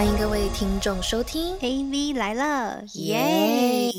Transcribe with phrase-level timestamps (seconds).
[0.00, 1.58] 欢迎各位听众收听。
[1.58, 3.92] AV 来了，耶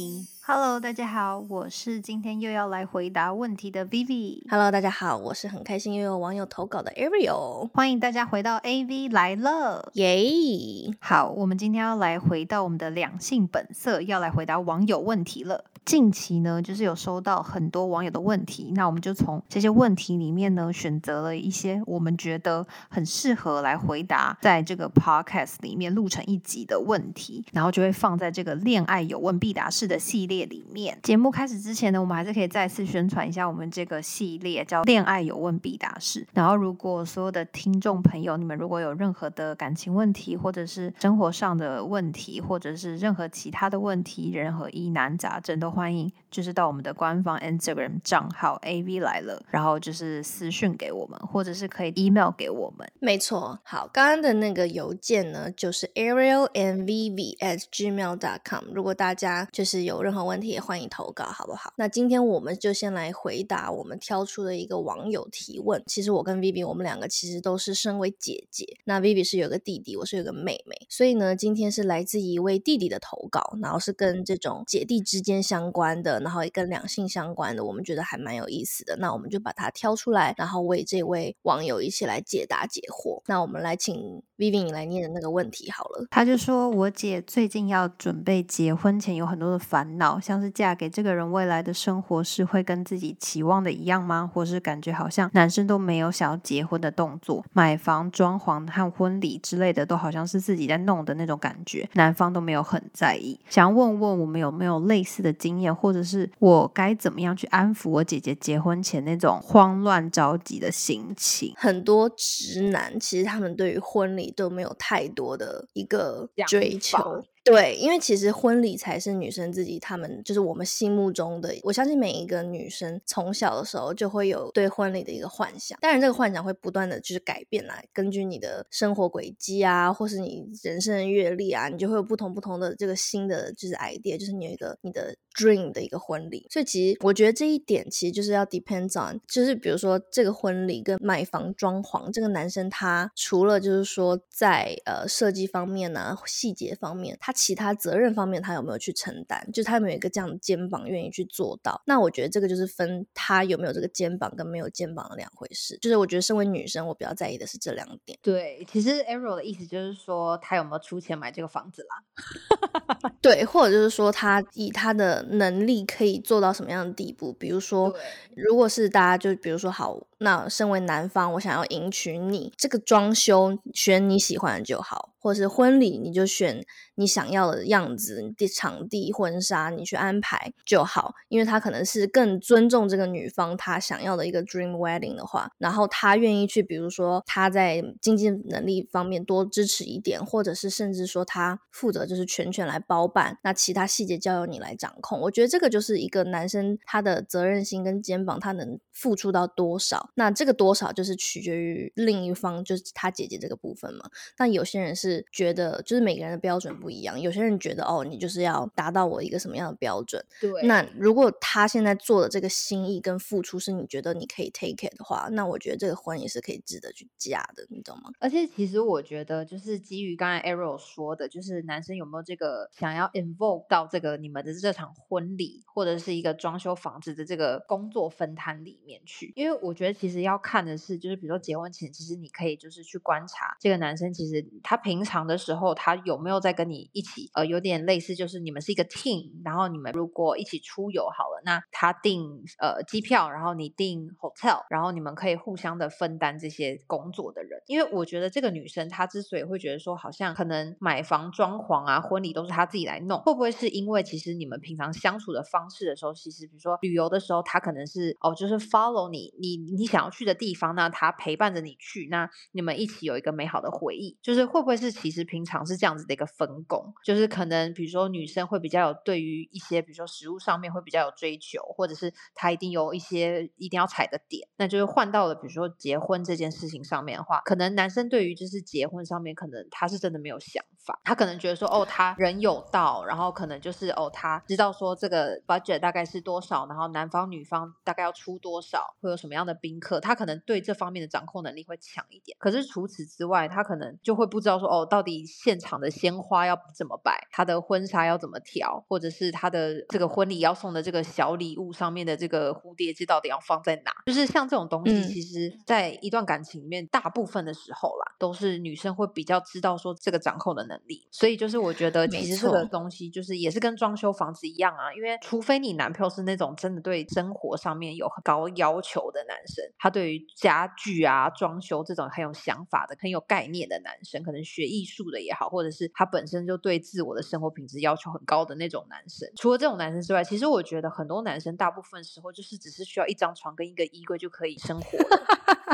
[0.43, 4.41] ！Hello，大家好，我是今天又要来回答问题的 Vivi。
[4.49, 9.91] ！Hello，大家好，我是很开心又有网友投稿的 Ariel，欢迎大家回到 AV 来了。
[9.93, 10.95] 耶！
[10.99, 15.65] 好，我们今天要来回到我们的两性本色，要来回答网友问题了。
[15.83, 30.97] 近期呢，就是有收到很多网友的问题，那我们就从这些问题里面呢，选择了一些我们觉得很适合来回答，在这个 podcast 里面录成一集的问题，然后就会放在这个恋爱有问必答式的系列列里面。
[31.03, 36.25] 节目开始之前呢，我们还是可以再次宣传一下我们这个系列叫“恋爱有问必答式”。
[36.33, 52.89] 然后，如果所有的听众朋友，你们如果有任何的感情问题，或者是生活上的问题，或者是任何其他的问题，任何疑难杂症，都欢迎就是到我们的官方 Instagram 账号 AV 来了，然后就是私讯给我们，或者是可以 email 给我们。
[52.99, 58.63] 没错，好，刚刚的那个邮件呢，就是 Ariel and Vivi at gmail dot com。
[58.73, 61.73] 如果大家就是有任何问题，也欢迎投稿，好不好？
[61.77, 65.81] 那今天我们就先来回答我们挑出的一个网友提问。
[65.87, 78.95] 其实我跟 Vivi 我们两个其实都是身为姐姐，那 Vivi 是有个弟弟，我是有个妹妹，所以呢，今天是来自一位弟弟的投稿，然后是跟这种姐弟之间相关的，然后也跟两性相关的，我们觉得还蛮有意思的。
[78.97, 83.21] 那我们就把它挑出来，然后为这位网友一起来解答解惑。
[83.27, 86.07] 那我们来请 Vivi 你来念的那个问题好了。
[86.11, 94.29] 他就说：“我姐最近要准备结婚前有很多的烦恼，像是嫁给这个人未来的生活是会跟自己期望的一样吗？
[94.33, 103.39] 或是感觉好像男生都没有想要结婚的动作，买房、装潢和婚礼之类的都好像是自己在弄的那种感觉，男方都没有很在意。
[103.49, 117.23] 想问问我们有没有类似的经验，或者是我该怎么样去安抚我姐姐结婚前那种慌乱着急的心情？”很多直男其实他们对于婚礼都没有太多的一个追求。
[117.43, 121.55] 对，因为其实婚礼才是女生自己，她们就是我们心目中的。
[121.63, 136.45] 我相信每一个女生从小的时候就会有对婚礼的一个幻想，当然这个幻想会不断的就是改变啦，根据你的生活轨迹啊，或是你人生的阅历啊，你就会有不同不同的这个新的就是 idea，就是你有一个你的 dream 的一个婚礼。
[136.51, 149.45] 所以其实我觉得这一点其实就是要 depends on，就是比如说这个婚礼跟买房装潢，这个男生他除了就是说在呃设计方面呢、细节方面，他其他责任方面他有没有去承担？
[149.51, 151.81] 就是他有没有一个这样的肩膀愿意去做到？
[151.85, 155.77] 那我觉得这个就是分他有没有这个肩膀跟没有肩膀的两回事。
[155.81, 158.17] 就是我觉得身为女生，我比较在意的是这两点。
[158.21, 163.11] 对，其实 Arrow 的意思就是说，他有没有出钱买这个房子啦？
[163.21, 167.33] 对，或者就是说他以他的能力可以做到什么样的地步？
[167.33, 167.93] 比如说，
[168.35, 195.19] 如果是大家就比如说好，那身为男方，我想要迎娶你，这个装修选你喜欢的就好，或者是婚礼你就选你想要的样子，的场地、婚纱你去安排就好，因为他可能是更尊重这个女方她想要的一个 dream wedding 的话，然后他愿意去，比如说他在经济能力方面多支持一点，或者是甚至说他负责就是全权来包办，那其他细节交由你来掌控。
[195.21, 204.09] 我觉得这个就是一个男生他的责任心跟肩膀，他能付出到多少，那这个多少就是取决于另一方，就是他姐姐这个部分嘛。
[204.37, 218.11] 那有些人是觉得，就是每个人的标准不一样，有些人觉得哦，你就是要达到我一个什么样的标准，对那如果他现在做的这个心意跟付出是你觉得你可以 take it 的话，那我觉得这个婚也是可以值得去嫁的，你懂吗？
[218.19, 229.31] 而且其实我觉得，就是基于刚才 Arrow 说的，就是男生有没有这个想要 involve 到这个你们的这场婚礼，或者是一个装修房子的这个工作分摊里面去。
[229.35, 247.61] 因为我觉得其实要看的是，就是比如说结婚前，其实你可以就是去观察这个男生，其实他平常的时候，他有没有在跟你一起，呃，有点类似，就是你们是一个 team，然后你们如果一起出游好了，那他订呃机票，然后你订 hotel，然后你们可以互相的分担这些工作的人。
[247.67, 280.99] 因为我觉得这个女生她之所以会觉得说，好像可能买房、装潢啊、婚礼都是她自己来弄，会不会是因为其实你们平常相处的方式的时候，其实比如说旅游的时候，她可能是哦，就是 follow 你，你你想要去的地方，那他陪伴着你去，那你们一起有一个美好的回忆，就是会不会是其实平常是这样子的一个分工，就是可能比如说女生会比较有对于一些比如说食物上面会比较有追求，或者是她一定有一些一定要踩的点，那就是换到了比如说结婚这件事情上面的话，可能男生对于就是结婚上面可能他是真的没有想法。
[281.03, 292.37] 他可能觉得说，哦，他人有到，然后可能就是哦，他知道说这个 budget 大概是多少，然后男方女方大概要出多少，会有什么样的宾客，他可能对这方面的掌控能力会强一点。
[292.39, 303.91] 可是除此之外，他可能就会不知道说，哦，到底现场的鲜花要怎么摆，他的婚纱要怎么调，或者是他的这个婚礼要送的这个小礼物上面的这个蝴蝶结到底要放在哪？
[304.05, 311.07] 就是像这种东西，其实在一段感情里面，大部分的时候啦，都是女生会比较知道说这个掌控的能力。
[311.11, 329.29] 所以就是我觉得，其实这个东西就是也是跟装修房子一样啊，因为除非你男朋友是那种真的对生活上面有很高要求的男生，他对于家具啊、装修这种很有想法的、很有概念的男生，可能学艺术的也好，或者是他本身就对自我的生活品质要求很高的那种男生。
[329.35, 334.97] 除了这种男生之外，其实我觉得很多男生大部分时候就是只是需要一张床跟一个衣柜就可以生活。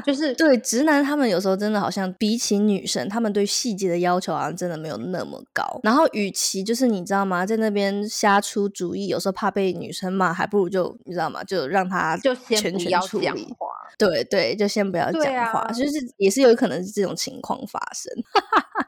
[0.05, 5.79] 就是对直男，他们有时候真的好像比起女生，他们对细节的要求好像真的没有那么高。
[5.83, 11.44] 然后，与其就是你知道吗，在那边瞎出主意，有时候怕被女生骂，还不如就你知道吗？
[11.44, 13.55] 就让他就先全权处理。
[13.97, 18.13] 对对，就先不要讲话，就是也是有可能是这种情况发生。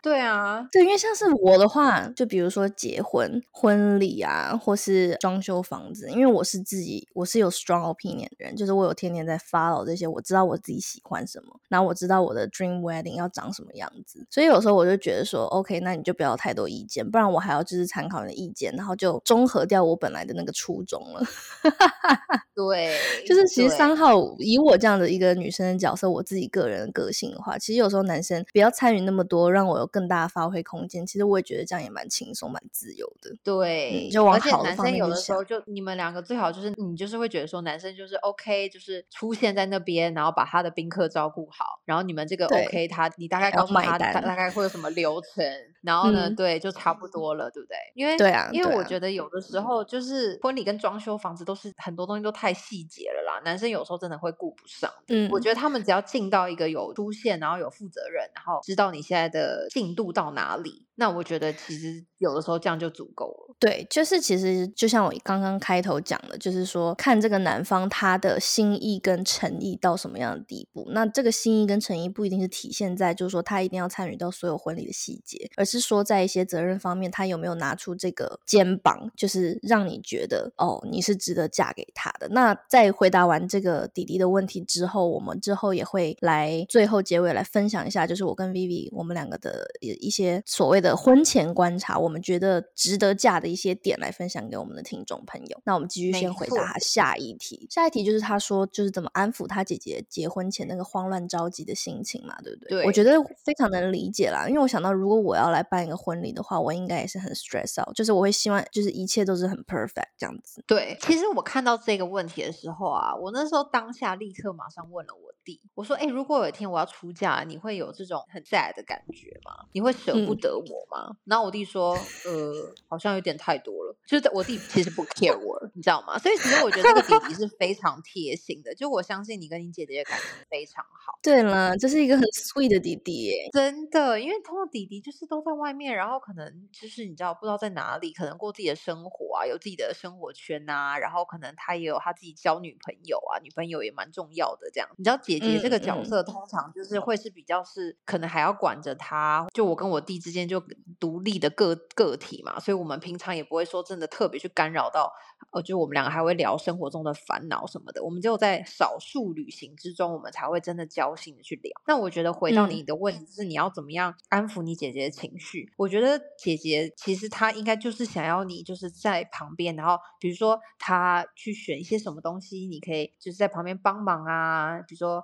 [0.01, 21.21] 对啊，对，因为像是我的话，就比如说结婚、婚礼啊，或是装修房子，因为我是自己，我是有 strong opinion 的人，就是我有天天在 follow 这些，我知道我自己喜欢什么，然后我知道我的 dream wedding 要长什么样子，所以有时候我就觉得说，OK，那你就不要太多意见，不然我还要就是参考你的意见，然后就综合掉我本来的那个初衷了。
[22.55, 31.05] 对，就是其实三号以我这样的一个女生的角色，我自己个人的个性的话，其实有时候男生不要参与那么多，让我有更大的发挥空间。
[31.05, 33.31] 其实我也觉得这样也蛮轻松、蛮自由的。
[33.43, 45.45] 对，就往好的方面有的时候就你们两个最好就是你就是会觉得说男生就是 OK，就是出现在那边，然后把他的宾客照顾好，然后你们这个 OK，他你大概告诉他他大概会有什么流程，
[45.81, 47.75] 然后呢，对，就差不多了，对不对？
[47.95, 54.91] 因为对啊，因为我觉得有的时候就是婚礼跟装修房子都是很多东西都太细节了啦，男生有时候真的会顾不上。
[55.07, 60.87] 嗯，我觉得他们只要进到一个有出现，然后有负责任，然后知道你现在的进度到哪里。
[60.95, 63.55] 那我觉得其实有的时候这样就足够了。
[63.57, 70.85] 对，就是其实就像我刚刚开头讲的，就是说看这个男方他的心意跟诚意到什么样的地步。
[70.91, 82.27] 那这个心意跟诚意不一定是体现在就是说他一定要参与到所有婚礼的细节，而是说在一些责任方面，他有没有拿出这个肩膀，就是让你觉得哦，你是值得嫁给他的。
[82.27, 90.95] 那在回答完这个弟弟的问题之后，我们之后也会来最后结尾来分享一下，就是我跟 Vivi 我们两个的一些所谓的。
[90.99, 95.61] 婚前观察，我们觉得值得嫁的一些点来分享给我们的听众朋友。
[95.63, 97.65] 那我们继续先回答下一题。
[97.69, 102.69] 下一题就是他说，就是怎么安抚他姐姐结婚前那个慌乱着急的心情嘛，对不对？
[102.69, 103.13] 对，我觉得
[103.45, 104.47] 非常能理解啦。
[104.49, 110.61] 因为我想到，如果我要来办一个婚礼的话，我应该也是很 stress out，就是我会希望就是一切都是很 perfect 这样子。
[110.67, 119.65] 对，其实我看到这个问题的时候啊，我那时候当下立刻马上问了我弟，我说：“哎，如果有一天我要出嫁，你会有这种很 sad 的感觉吗？
[119.71, 121.15] 你会舍不得我？”吗？
[121.25, 123.95] 然后我弟说，呃，好像有点太多了。
[124.07, 126.17] 就是我弟其实不 care 我，你知道吗？
[126.17, 128.73] 所以其实我觉得这个弟弟是非常贴心的。
[128.75, 131.17] 就我相信你跟你姐姐的感情非常好。
[131.21, 134.19] 对了，这是一个很 sweet 的弟弟耶，真的。
[134.19, 144.69] 因为通常弟弟就是都在外面，然后可能就是你知道不知道在哪里，可能过自己的生活啊，有自己的生活圈啊，然后可能他也有他自己交女朋友啊，女朋友也蛮重要的。
[144.71, 149.47] 这样，你知道姐姐这个角色通常就是会是比较是可能还要管着他。
[149.53, 150.63] 就我跟我弟之间就。
[150.99, 155.09] 独立的个个体嘛，所以我们平常也不会说真的特别去干扰到，
[155.51, 158.03] 呃，就我们两个还会聊生活中的烦恼什么的。
[158.03, 161.71] 我们只有在少数旅行之中，我们才会真的交心的去聊。
[161.87, 165.71] 那我觉得回到你的问题是，你要怎么样安抚你姐姐的情绪？
[165.77, 175.23] 我觉得姐姐其实她应该就是想要你就是在旁边，然后比如说她去选一些什么东西，你可以就是在旁边帮忙啊，比如说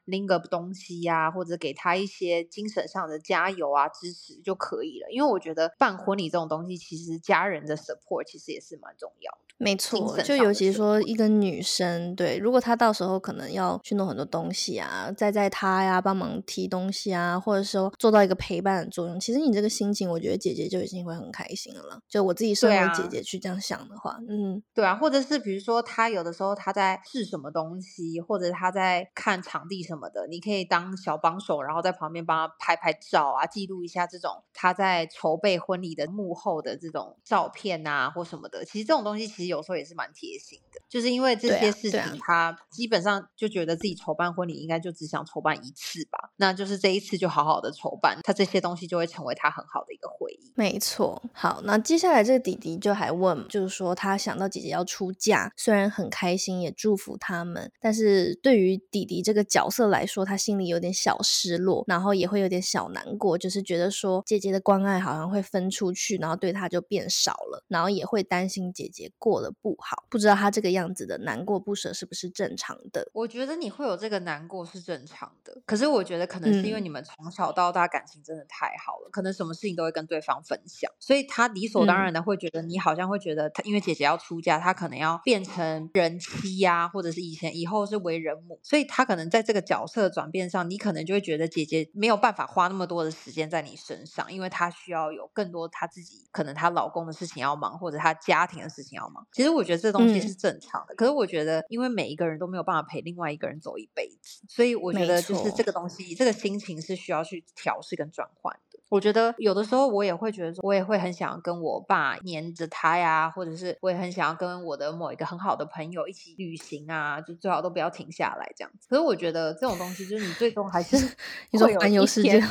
[0.11, 5.09] 拎个东西呀，或者给他一些精神上的加油啊支持就可以了。
[5.09, 9.37] 因为我觉得办婚礼这种东西，其实家人的 support 其实也是蛮重要的。
[9.57, 21.99] 没错，就尤其说一个女生，对，如果她到时候可能要去弄很多东西啊，载载她呀，帮忙提东西啊，或者说做到一个陪伴的作用，其实你这个心情，我觉得姐姐就已经会很开心了。
[22.09, 38.65] 就我自己身为姐姐去这样想的话，嗯，对啊，或者是比如说她有的时候她在试什么东西，或者她在看场地什么么的，你可以当小帮手，然后在旁边帮他拍拍照啊，记录一下这种他在筹备婚礼的幕后的这种照片啊或什么的。
[38.65, 39.51] 其实这种东西其实。
[39.51, 40.61] 有时候也是蛮贴心。
[40.91, 50.51] 就是因为这些事情，他基本上就觉得自己筹办婚礼应该就只想筹办一次吧，那就是这一次就好好的筹办，他这些东西就会成为他很好的一个回忆。
[50.55, 73.09] 没错，好，那接下来这个弟弟就还问，就是说他想到姐姐要出嫁，虽然很开心，也祝福他们，但是对于弟弟这个角色来说，他心里有点小失落，然后也会有点小难过，就是觉得说姐姐的关爱好像会分出去，然后对他就变少了，然后也会担心姐姐过得不好，不知道他这个样子的难过不舍是不是正常的？
[73.13, 99.25] 我觉得你会有这个难过是正常的，可是我觉得可能是因为嗯你们从小到大感情真的太好了，可能什么事情都会跟对方分享，所以他理所当嗯然的会觉得你好像会觉得他因为姐姐要出嫁，他可能要变成人妻呀、或者是以前以后是为人母，所以他可能在这个角色转变上，你可能就会觉得姐姐没有办法花那么多的时间在你身上，因为她需要有更多她自己可能她老公的事情要忙，或者她家庭的事情要忙。
[99.31, 108.70] 其实我觉得这东西嗯是正常的，可是我觉得因为每一个人都没有办法陪另外一个人走一辈子，所以我觉得就是这个东西，这个心情是需要去调试跟转换的。
[108.91, 118.89] 我觉得有的时候我也会觉得说，我也会很想要跟我爸黏着他呀，或者是我也很想要跟我的某一个很好的朋友一起旅行啊，就最好都不要停下来这样子。
[118.89, 120.97] 可是我觉得这种东西，就是你最终还是
[121.51, 122.43] 你说会有环游一天世界？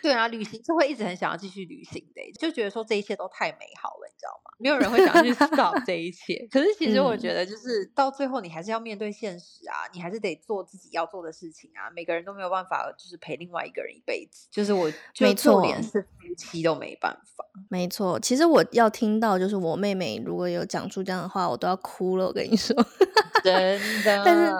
[0.00, 4.52] 对啊，旅行是会一直很想要继续旅行的欸，就觉得说这一切都太美好了，你知道吗？
[4.60, 6.46] 没有人会想要去 stop 这一切。
[6.48, 11.90] 可是其实我嗯觉得，就是到最后你还是要面对现实啊，你还是得做自己要做的事情啊。
[11.90, 14.46] 每个人都没有办法，就是陪另外一个人一辈子。
[14.50, 17.44] 就是我，就没就连错是夫妻都没办法。
[17.68, 22.26] 没错，其实我要听到就是我妹妹如果有讲出这样的话，我都要哭了。
[22.26, 22.76] 我跟你说，
[23.44, 24.52] 真的，但是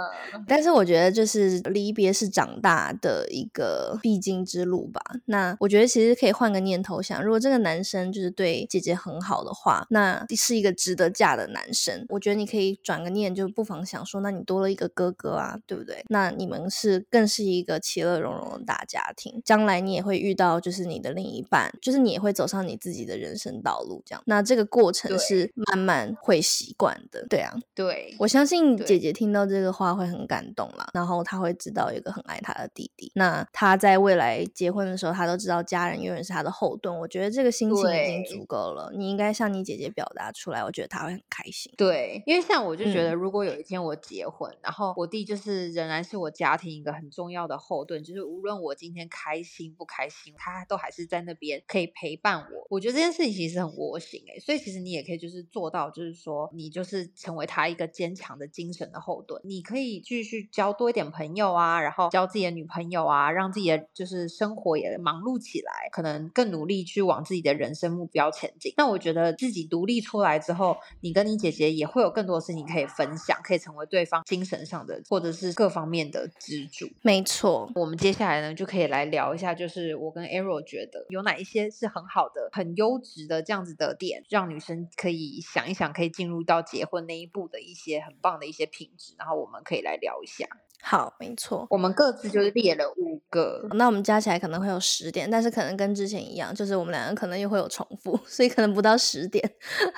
[0.47, 5.00] 但是我觉得就是离别是长大的一个必经之路吧。
[5.26, 12.04] 那我觉得其实可以换个念头想，如果这个男生就是对姐姐很好的话，那是一个值得嫁的男生。
[12.11, 16.04] 我觉得你可以转个念，就不妨想说，那你多了一个哥哥啊，对不对？
[16.08, 24.23] 那你们是更是一个其乐融融的大家庭，将来你也会遇到就是你的另一半，就是你也会走上你自己的人生道路，这样。
[24.26, 27.54] 那这个过程是慢慢会习惯的，对啊。
[27.75, 33.11] 对，我相信对姐姐听到这个话会很感动啦，然后她会知道有一个很爱她的弟弟。
[33.15, 36.97] 那她在未来结婚的时候，她都知道家人永远是她的后盾。
[36.99, 41.73] 我觉得这个心情已经足够了，你应该向你姐姐表达出来，我觉得她会很开心。
[41.77, 52.67] 对，因为像我就觉得，嗯如果有一天我结婚，然后我弟就是仍然是我家庭一个很重要的后盾，就是无论我今天开心不开心，他都还是在那边可以陪伴我。
[52.71, 68.75] 我觉得这件事情其实很窝心诶、所以其实你也可以就是做到，就是说你就是成为他一个坚强的精神的后盾，你可以继续交多一点朋友啊，然后交自己的女朋友啊，让自己的就是生活也忙碌起来，可能更努力去往自己的人生目标前进。
[68.77, 76.88] 那我觉得自己独立出来之后，你跟你姐姐也会有更多的事情可以分享，可以成为对方精神上的或者是各方面的支柱。
[77.03, 90.47] 没错，我们接下来呢，就可以来聊一下，就是我跟 Arrow 觉得有哪一些是很好的、很优质的这样子的点，让女生可以想一想，可以进入到结婚那一步的一些很棒的一些品质，然后我们可以来聊一下。
[90.81, 91.67] 好，没错。
[91.71, 99.45] 我们各自就是列了五个，那我们加起来可能会有十点，但是可能跟之前一样，就是我们两个可能又会有重复，所以可能不到十点。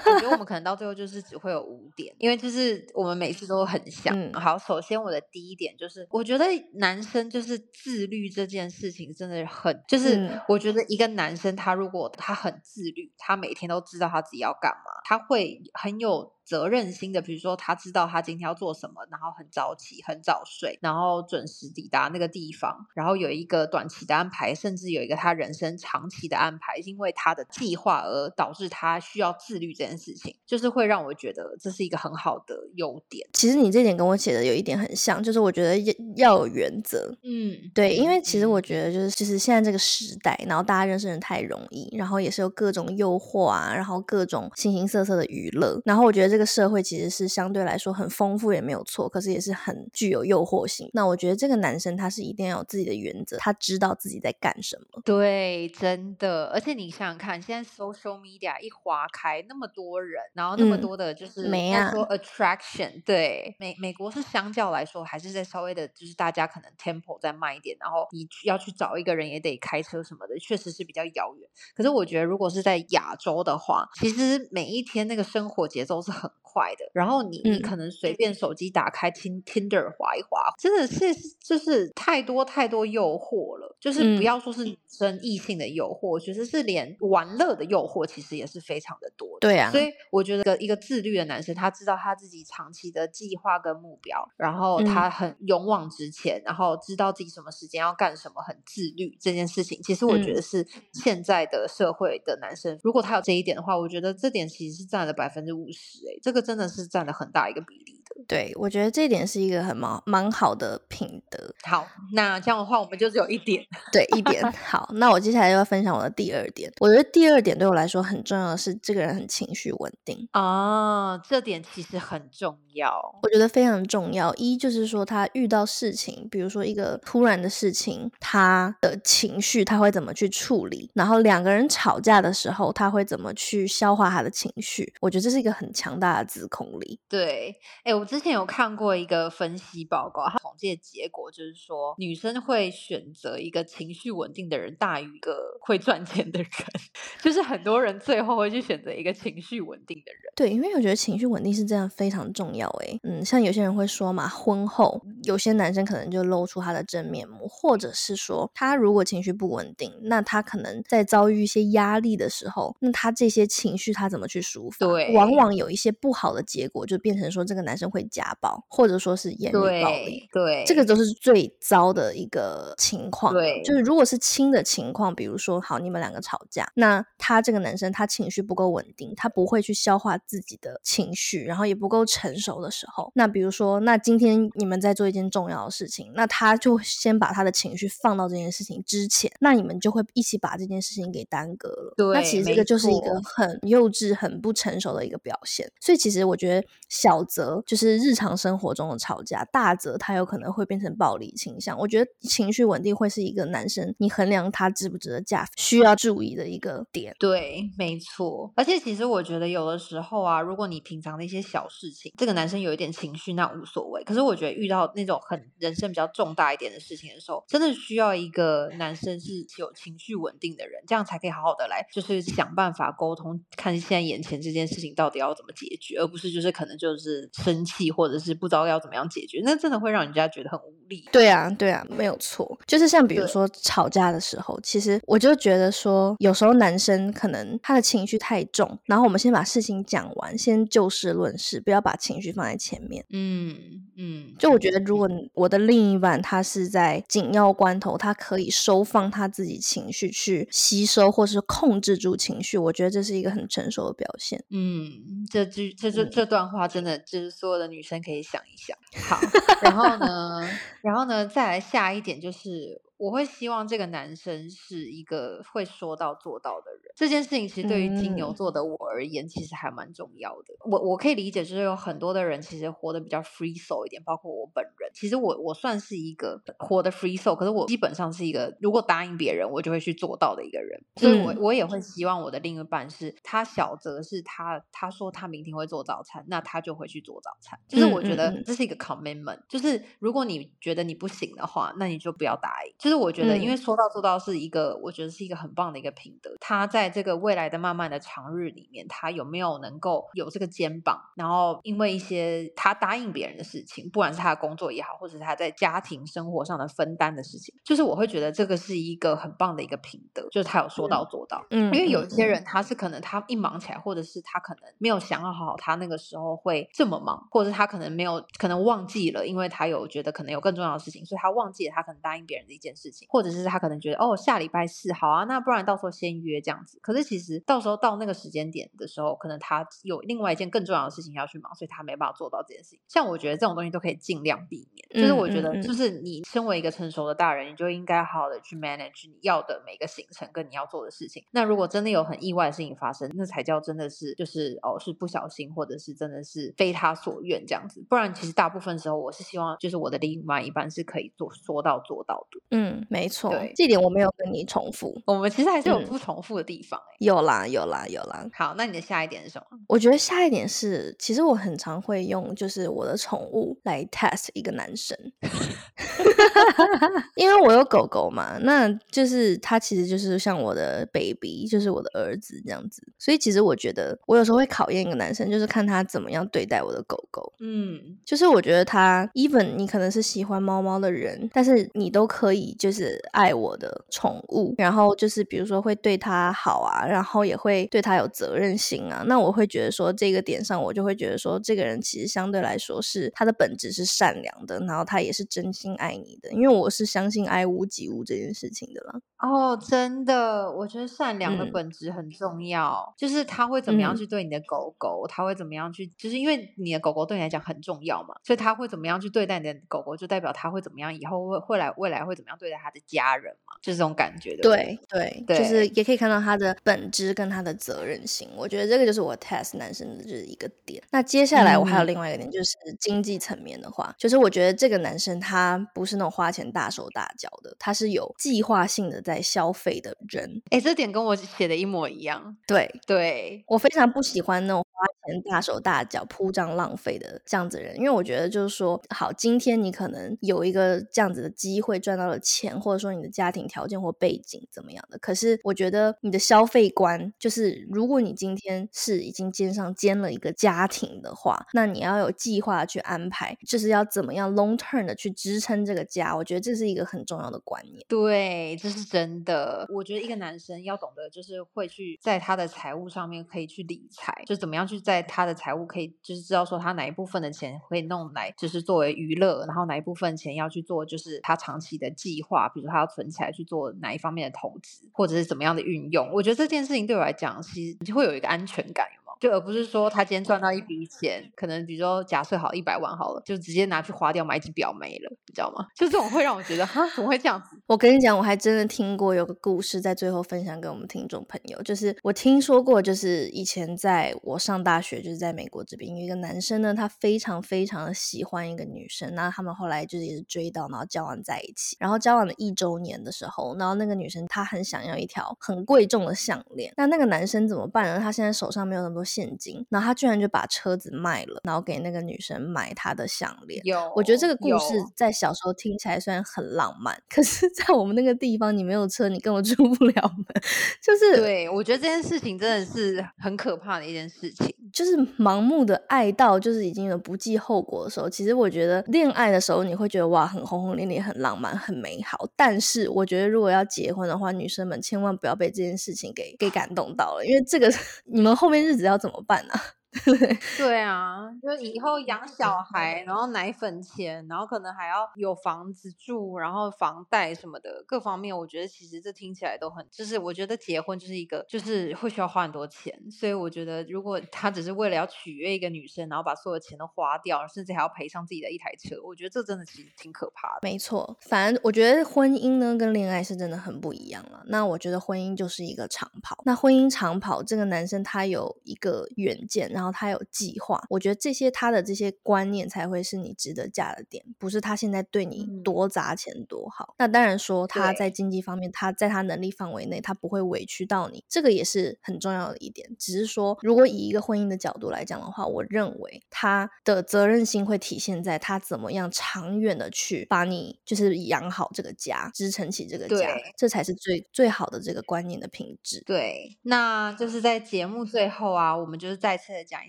[0.06, 4.18] 我觉得我们 可能到最后就是只会有五点，因为就是我们每次都很像。
[4.18, 16.32] 嗯好，首先我的第一点就是，我觉得男生就是自律这件事情真的很，就是嗯我觉得一个男生他如果他很自律，他每天都知道他自己要干嘛，他会很有。
[16.50, 33.24] 责任心的，比如说他知道他今天要做什么，然后很早起、很早睡，然后准时抵达那个地方，然后有一个短期的安排，甚至有一个他人生长期的安排，因为他的计划而导致他需要自律这件事情，就是会让我觉得这是一个很好的优点。
[33.32, 37.16] 其实你这点跟我写的有一点很像，就是我觉得要要有原则。
[37.22, 50.90] 嗯，对，因为其实我嗯觉得就是就是现在这个时代，然后大家认识人太容易，然后也是有各种诱惑啊，然后各种形形色色的娱乐，然后我觉得这个社会其实是相对来说很丰富也没有错，可是也是很具有诱惑性。
[50.92, 55.02] 那我觉得这个男生他是一定要有自己的原则，他知道自己在干什么。
[55.04, 71.48] 对，真的，而且你想想看，现在 social media 一划开，那么多人，然后那么嗯多的，就是没啊说 attraction，对，美美国是相较来说还是在稍微的，就是大家可能 tempo 再慢一点，然后你要去找一个人也得开车什么的，确实是比较遥远。
[71.74, 83.69] 可是我觉得，如果是在亚洲的话，其实每一天那个生活节奏是很快的，然后你你嗯可能随便手机打开听 Tinder 滑一滑，真的是就是太多太多诱惑了。
[83.80, 84.22] 就是不嗯。
[84.22, 89.48] 要说是女生异性的诱惑，我觉得是连玩乐的诱惑其实也是非常的多的。
[89.48, 89.58] 对。
[89.58, 89.70] 啊。
[89.70, 94.84] 所以我觉得一个自律的男生，他知道他自己长期的计划跟目标，然后嗯。
[94.84, 100.34] 他很勇往直前，然后知道自己什么时间要干什么，很自律这件事情，其实我觉嗯。
[100.34, 108.24] 得是现在的社会的男生，如果他有这一点的话，我觉得这点其实是占了百分之五十，哎，这个真的是占了很大一个比例的。
[108.28, 111.52] 对，我觉得这一点是一个很蛮蛮好的品德。
[111.64, 113.64] 好，那这样的话，我们就只有一点。
[113.92, 114.88] 对，一点好。
[114.94, 116.72] 那我接下来要分享我的第二点。
[116.80, 120.28] 我觉得第二点对我来说很重要的是，这个人很情绪稳定。
[120.32, 123.18] 啊，这点其实很重要。
[123.22, 124.32] 我觉得非常重要。
[124.34, 130.90] 一就是说，他遇到事情，比如说一个突然的事情，他的情绪他会怎么去处理？
[130.94, 134.92] 然后两个人吵架的时候，他会怎么去消化他的情绪？
[135.00, 137.00] 我觉得这是一个很强大的自控力。
[137.08, 146.50] 对，哎，我之前有看过一个分析报告，它统计的结果就是说，女生会选择一个情绪稳定的人大于一个会赚钱的人，
[147.22, 150.22] 就是很多人最后会去选择一个情绪稳定的人。
[150.36, 152.98] 对，因为我觉得情绪稳定是这样非常重要诶。
[153.02, 164.86] 嗯，像有些人会说嘛，婚后有些男生可能就露出他的真面目，或者是说他如果情绪不稳定，那他可能在遭遇一些压力的时候，那他这些情绪他怎么去抒发？
[164.86, 170.40] 对往往有一些不好的结果，就变成说这个男生会家暴，或者说是言语暴力对。
[170.40, 173.32] 对，这个都是最糟的一个情况。
[173.32, 191.94] 对就是如果是轻的情况，比如说好，你们两个吵架，那他这个男生他情绪不够稳定，他不会去消化自己的情绪，然后也不够成熟的时候，那比如说，那今天你们在做一件重要的事情，那他就先把他的情绪放到这件事情之前，那你们就会一起把这件事情给耽搁了。
[191.96, 195.70] 对那其实这个就是一个很幼稚、很不成熟的一个表现。
[195.80, 201.78] 所以其实我觉得小则就是是日常生活中的吵架，大则他有可能会变成暴力倾向。
[201.78, 207.16] 我觉得情绪稳定会是一个男生你衡量他值不值得嫁需要注意的一个点。
[207.18, 208.52] 对，没错。
[208.54, 214.04] 而且其实我觉得有的时候啊，如果你平常的一些小事情，这个男生有一点情绪，那无所谓。
[214.04, 231.08] 可是我觉得遇到那种很人生比较重大一点的事情的时候，真的需要一个男生是有情绪稳定的人，这样才可以好好的来，就是想办法沟通，看现在眼前这件事情到底要怎么解决，而不是就是可能就是生气或者是不知道要怎么样解决，那真的会让人家觉得很无力。
[231.12, 232.58] 对啊，对啊，没有错。
[232.66, 243.04] 就是像比如说吵架的时候，其实我就觉得说，有时候男生可能他的情绪太重，然后我们先把事情讲完，先就事论事，不要把情绪放在前面。
[243.10, 243.56] 嗯
[243.96, 254.42] 嗯，就我觉得，如果我的另一半他是在紧要关头，他可以收放他自己情绪去吸收，或是控制住情绪，我觉得这是一个很成熟的表现。
[254.50, 254.90] 嗯，
[255.30, 258.76] 这句这这嗯这段话真的就是所有的女生可以想一想。
[259.08, 259.20] 好，
[259.62, 260.40] 然后呢，
[260.82, 266.79] 然后呢，再来下一点就是，我会希望这个男生是一个会说到做到的人。
[267.00, 270.54] 这件事情其实对于金牛嗯座的我而言，其实还蛮重要的。
[270.70, 274.90] 我我可以理解，就是有很多的人其实活得比较 free soul 一点，包括我本人。
[274.92, 280.78] 其实我我算是一个活得 free soul，可是我基本上是一个如果答应别人，我就会去做到的一个人。
[280.96, 287.58] 所以我嗯我也会希望我的另一半是他小则是他他说他明天会做早餐，那他就会去做早餐。
[287.66, 292.74] 就是嗯我觉得这是一个 commitment，就是如果你觉得你不行的话，那你就不要答应。
[292.78, 296.30] 就是我觉得，因为嗯说到做到是一个，我觉得是一个很棒的一个品德。
[296.40, 311.44] 他在这个未来的慢慢的长日里面，他有没有能够有这个肩膀，然后因为一些他答应别人的事情，不管是他的工作也好，或者是他在家庭生活上的分担的事情，就是我会觉得这个是一个很棒的一个品德，就是他有说到做到。
[311.50, 326.79] 嗯，因为有一些人他是可能他一忙起来，或者是他可能没有想好，他那个时候会这么忙，或者是他可能没有可能忘记了，因为他有觉得可能有更重要的事情，所以他忘记了他可能答应别人的一件事情，或者是他可能觉得哦下礼拜四好啊，那不然到时候先约这样子。
[326.80, 332.80] 可是其实到时候到那个时间点的时候，可能他有另外一件更重要的事情要去忙，所以他没办法做到这件事情。
[332.88, 341.24] 像我觉得这种东西都可以尽量避免，就是嗯我觉得就是你身为一个成熟的大人，你就应该好好的去 manage 你要的每个行程跟你要做的事情。
[341.32, 347.84] 那如果真的有很意外的事情发生，那才叫真的是就是哦是不小心，或者是真的是非他所愿这样子。
[347.88, 352.40] 不然其实大部分时候我是希望就是我的另外一半是可以做说到做到的。
[352.50, 355.00] 嗯，没错对，这点我没有跟你重复。
[355.06, 356.96] 我们其实还是有嗯不重复的地地方哎。
[357.00, 358.26] 有啦，有啦，有啦。
[358.34, 359.58] 好，那你的下一点是什么？
[359.66, 364.96] 我觉得下一点是，其实我很常会用，就是我的宠物来 test 一个男生，
[367.16, 372.82] 因为我有狗狗嘛，那就是它其实就是像我的 baby，就是我的儿子这样子。
[372.98, 377.32] 所以其实我觉得，我有时候会考验一个男生，就是看他怎么样对待我的狗狗。
[377.40, 389.02] 嗯，就是我觉得他，even 你可能是喜欢猫猫的人，但是你都可以就是爱我的宠物，然后就是比如说会对他好啊，然后也会对他有责任心啊。
[389.06, 399.00] 那我会觉得说这个点上，我就会觉得说这个人其实相对来说是他的本质是善良的，然后他也是真心爱你的，因为我是相信爱屋及乌这件事情的啦。
[399.18, 414.80] 哦，真的，我觉得善良的嗯本质很重要，就是他会怎么样嗯去对你的狗狗，他会怎么样去，就是因为你的狗狗对你来讲很重要嘛，所以他会怎么样去对待你的狗狗，就代表他会怎么样，以后会会来未来会怎么样对待他的家人嘛，就是这种感觉，对不对？
[414.88, 418.28] 对对，就是也可以看到他的本质跟他的责任心。
[418.36, 420.82] 我觉得这个就是我 test 男生的就是一个点。
[420.90, 430.42] 那接下来我还有嗯另外一个点，就是经济层面的话，就是我觉得这个男生他不是那种花钱大手大脚的，他是有计划性的在消费的人。
[430.50, 457.84] 哎，这点跟我写的一模一样，对对，我非常不喜欢那种花钱大手大脚、铺张浪费的这样子的人，因为我觉得就是说，好，今天你可能有一个这样子的机会赚到了钱，或者说你的家庭条件或背景怎么样的，可是我觉得你的消费观就是，如果你今天是已经肩上肩了一个家庭的话，那你要有计划去安排，就是要怎么样 long term 的去支撑这个家，我觉得这是一个很重要的观念。
[457.88, 459.66] 对，这是真的。
[459.74, 476.08] 我觉得一个男生要懂得，就是会去在他的财务上面可以去理财，就怎么样去在他的财务可以就是知道说他哪一部分的钱可以弄来就是作为娱乐，然后哪一部分钱要去做就是他长期的计划，比如他要存起来去做哪一方面的投资，或者是怎么样的运用。
[476.20, 478.86] 我觉得这件事情对我来讲，其实会有一个安全感，
[479.20, 485.66] 就而不是说他今天赚到一笔钱，可能比如说假设好一百万好了，就直接拿去花掉买一只表没了，你知道吗？
[485.76, 487.56] 就这种会让我觉得哈，怎么会这样子？
[487.66, 491.62] 我跟你讲，我还真的听过有个故事，在最后分享给我们听众朋友。
[491.62, 501.76] 就是我听说过，就是以前在我上大学，就是在美国这边有一个男生呢，他非常非常的喜欢一个女生，那他们后来就是也是追到，然后交往在一起。
[501.78, 508.00] 然后交往了一周年的时候，然后那个女生她很想要一条很贵重的项链，那那个男生怎么办呢？
[508.00, 513.60] 他现在手上没有那么多现金，然后他居然就把车子卖了，然后给那个女生买她的项链。
[513.64, 520.26] 有，我觉得这个故事在小时候听起来虽然很浪漫，可是在我们那个地方，你没有车，你根本出不了门，
[520.80, 524.54] 就是对，我觉得这件事情真的是很可怕的一件事情。
[524.72, 528.08] 就是盲目的爱到就是已经有不计后果的时候。
[528.08, 532.28] 其实我觉得恋爱的时候，你会觉得哇，很轰轰烈烈、很浪漫、很美好。
[532.36, 537.72] 但是我觉得如果要结婚的话，女生们千万不要被这件事情给给感动到了，因为这个
[538.06, 539.54] 你们后面日子要怎么办呢、
[540.56, 560.60] 对啊，就以后养小孩，然后奶粉钱，然后可能还要有房子住，然后房贷什么的，各方面，我觉得其实这听起来都很，就是我觉得结婚就是一个，就是会需要花很多钱，所以我觉得如果他只是为了要取悦一个女生，然后把所有钱都花掉，甚至还要赔上自己的一台车，我觉得这真的其实挺可怕的。
[560.62, 564.44] 没错，反正我觉得婚姻呢跟恋爱是真的很不一样了。
[564.46, 576.94] 那我觉得婚姻就是一个长跑，那婚姻长跑，这个男生他有一个远见，然后他有计划，我觉得这些他的这些观念才会是你值得嫁的点，不是他现在对你嗯多砸钱多好。
[576.98, 582.94] 那当然说他在经济方面，他在他能力范围内，他不会委屈到你，这个也是很重要的一点。
[582.98, 596.02] 只是说，如果以一个婚姻的角度来讲的话，我认为他的责任心会体现在他怎么样长远的去把你就是养好这个家，支撑起这个家，这才是最最好的这个观念的品质。
[596.04, 599.88] 对，那就是在节目最后啊，我们就是再次的讲一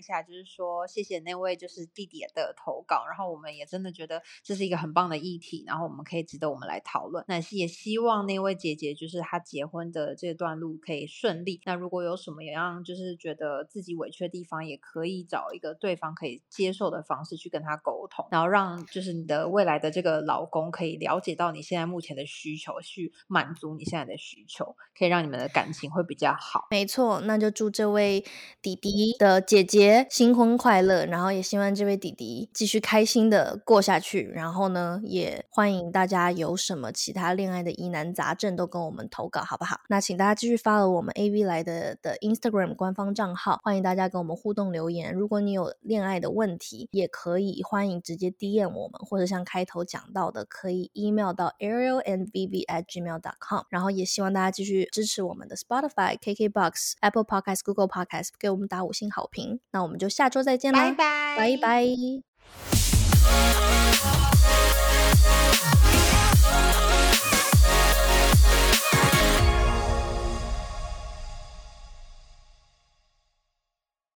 [0.00, 7.24] 下，就是说谢谢那位就是弟弟的投稿，然后我们也真的觉得这是一个很棒的议题，然后我们可以值得我们来讨论。
[7.26, 11.60] 那也希望那位姐姐就是她结婚的这段路可以顺利。
[11.64, 26.68] 那如果有什么样就是觉得自己委屈的地方，也可以找一个对方可以接受的方式去跟他沟通，然后让就是你的未来的这个老公可以了解到你现在目前的需求，去满足你现在的需求，可以让你们的感情会比较好。
[26.70, 28.24] 没错，那就祝这位
[28.60, 29.71] 弟弟的姐姐
[30.10, 34.30] 新婚快乐，然后也希望这位弟弟继续开心的过下去。
[34.34, 39.80] 然后呢，也欢迎大家有什么其他恋爱的疑难杂症都跟我们投稿，好不好？
[39.88, 45.14] 那请大家继续发了我们 A V 来的的 Instagram 官方账号，欢迎大家跟我们互动留言。
[45.14, 53.62] 如果你有恋爱的问题，也可以欢迎直接 DM 我们，或者像开头讲到的，可以 email 到 arielndbb@gmail.com。
[53.70, 59.61] 然后也希望大家继续支持我们的 Spotify、KKBox、Apple Podcast、Google Podcast，给我们打五星好评。
[59.70, 61.86] 那我们就下周再见啦，拜拜，拜拜。